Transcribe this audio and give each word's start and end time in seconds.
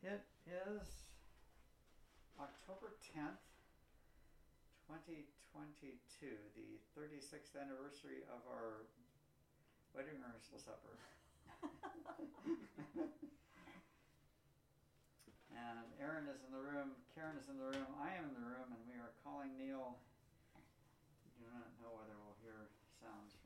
It 0.00 0.24
is 0.48 0.88
October 2.40 2.96
10th, 3.12 3.44
2022, 4.88 5.92
the 6.56 6.80
36th 6.96 7.52
anniversary 7.52 8.24
of 8.32 8.40
our 8.48 8.88
wedding 9.92 10.16
rehearsal 10.24 10.56
supper. 10.56 10.96
and 15.52 15.84
Aaron 16.00 16.32
is 16.32 16.40
in 16.48 16.52
the 16.56 16.64
room, 16.64 16.96
Karen 17.12 17.36
is 17.36 17.52
in 17.52 17.60
the 17.60 17.68
room, 17.68 17.84
I 18.00 18.16
am 18.16 18.32
in 18.32 18.34
the 18.40 18.48
room, 18.48 18.72
and 18.72 18.80
we 18.88 18.96
are 18.96 19.12
calling 19.20 19.52
Neal. 19.60 20.00
Do 21.36 21.44
not 21.52 21.76
know 21.76 21.92
whether 21.92 22.16
we'll 22.24 22.40
hear 22.40 22.72
sounds 23.04 23.36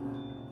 Igen, 0.00 0.47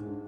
Wow. 0.00 0.27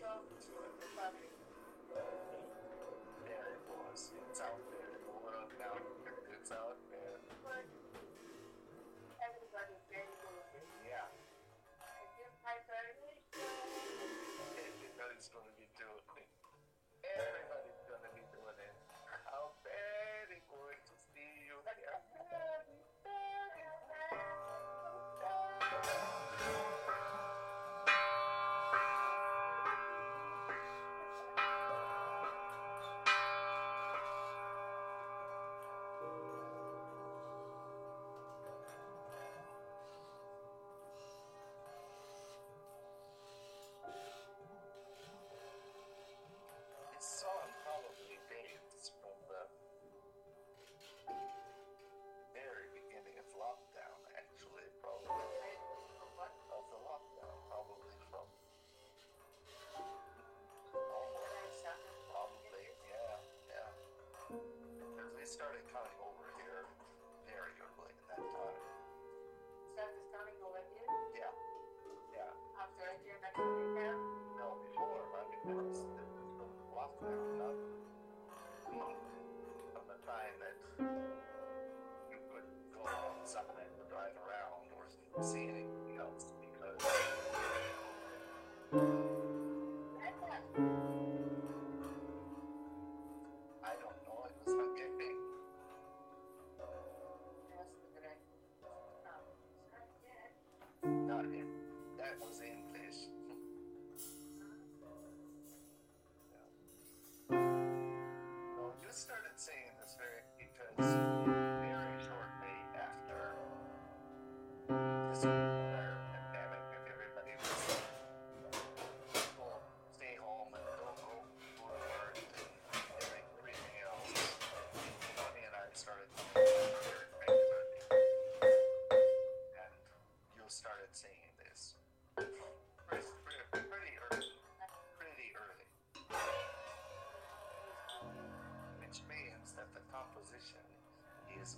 There 0.00 0.27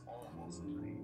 almost 0.06 0.62
three 0.78 0.99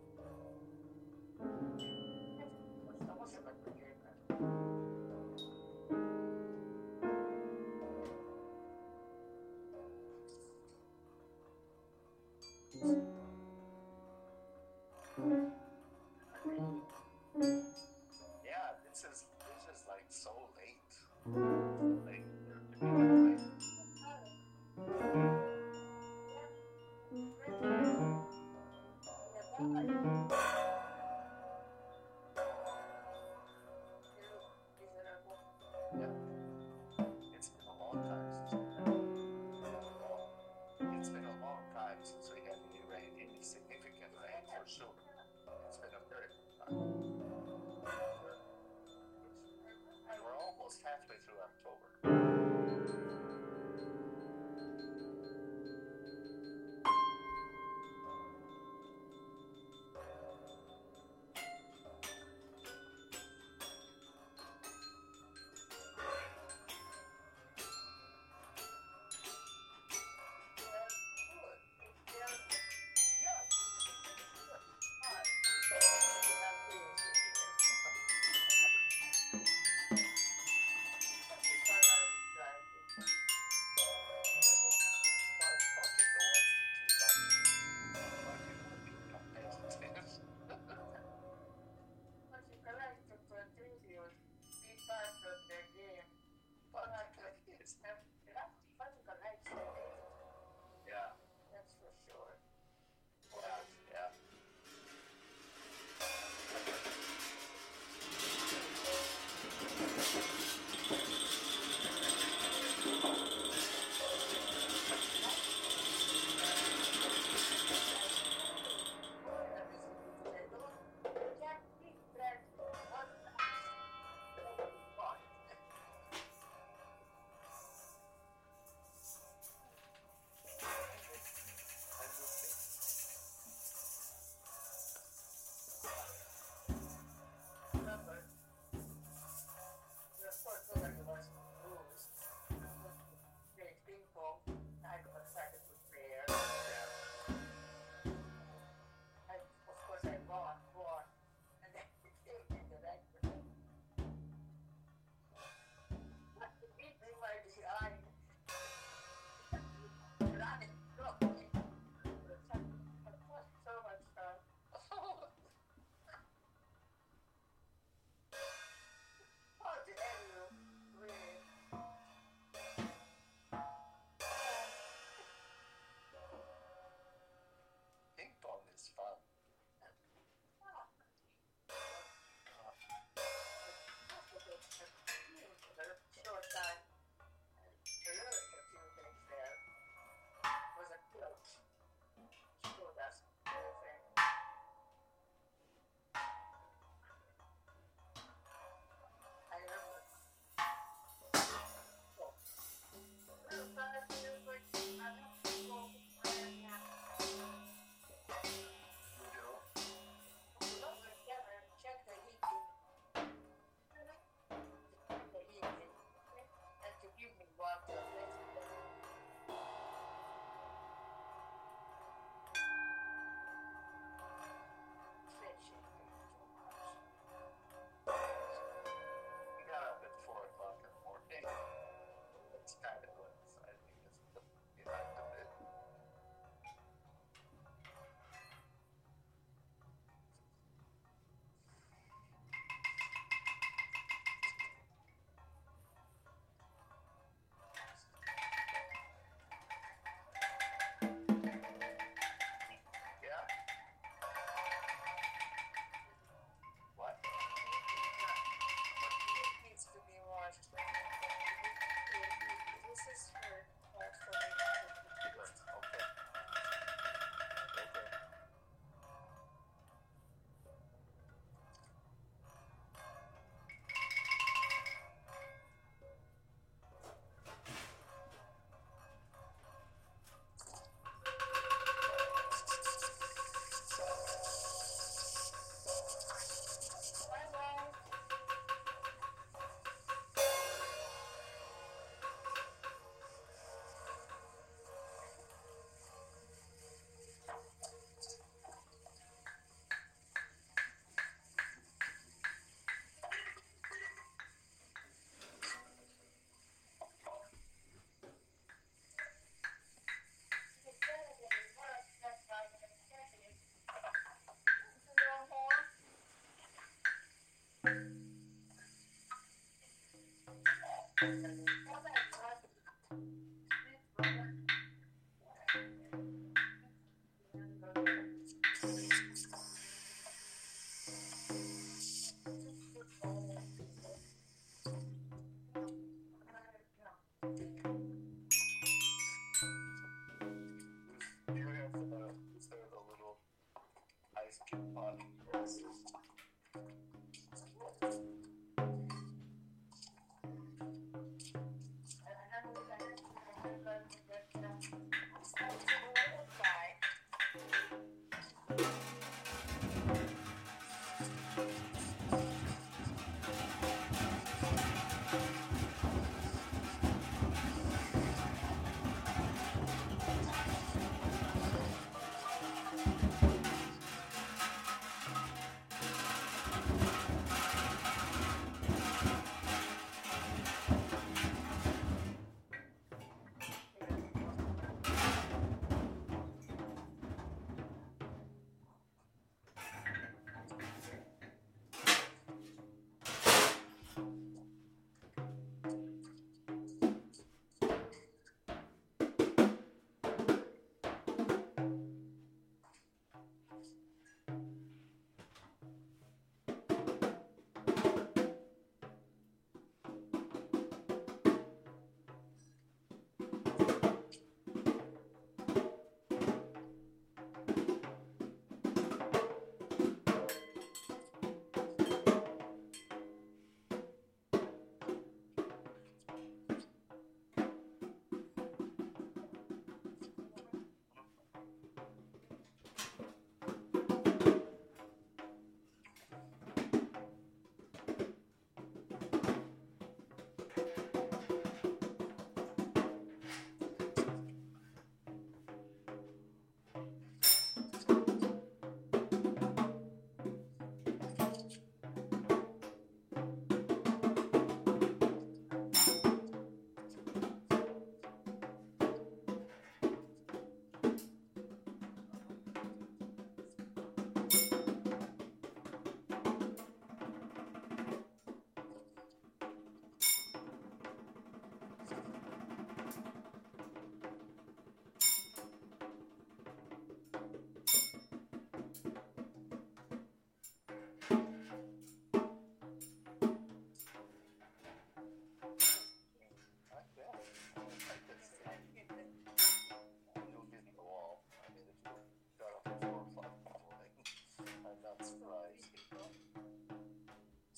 Obrigada. 321.24 321.83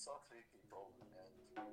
Saw 0.06 0.22
three 0.30 0.46
people 0.54 0.94
and 1.02 1.66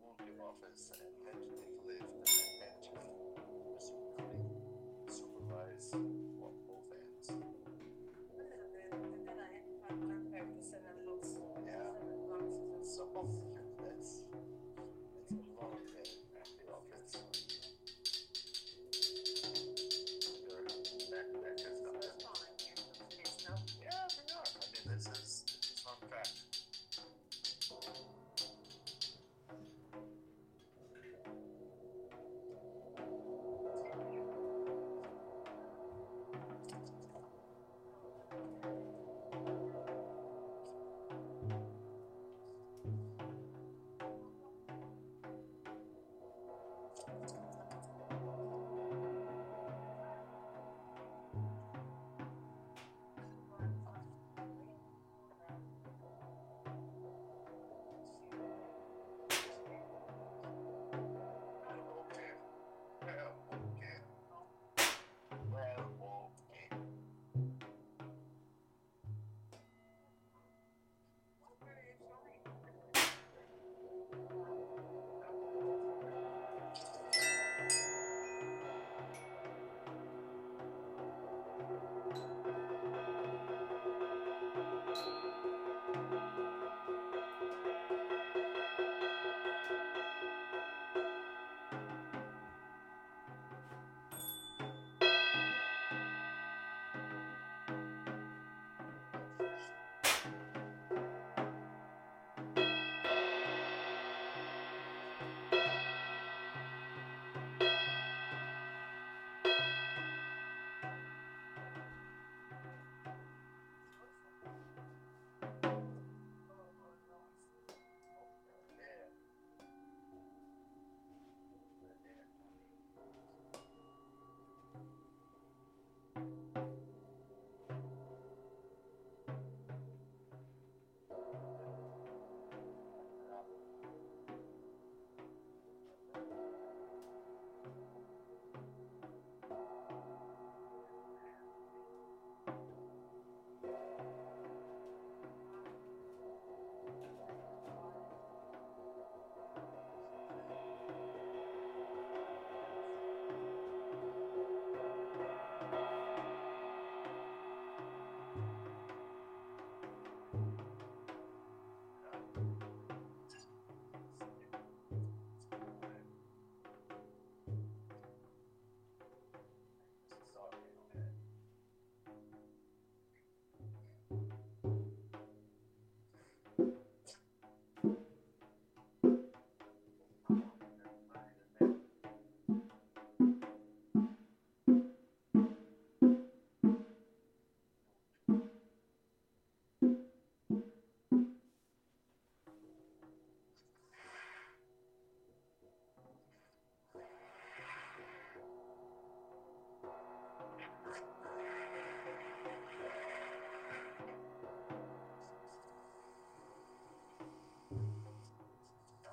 moved 0.00 0.24
to 0.24 0.32
office 0.40 0.88
and 0.88 1.04
had 1.28 1.36
to 1.36 1.52
take 1.52 1.76
a 1.76 1.84
lift 1.84 2.00
and 2.00 2.24
then 2.24 2.64
had 2.64 2.80
to 2.80 2.96
supervise, 5.12 5.92
both 6.40 6.88
ends. 6.96 7.28
Yeah. 11.66 11.92
So 12.82 13.04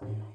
Yeah. 0.06 0.35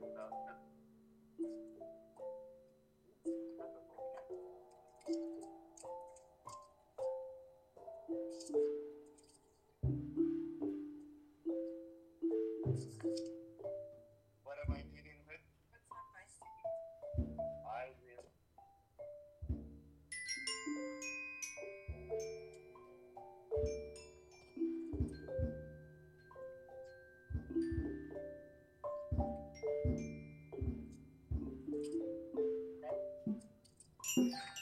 Música 34.17 34.60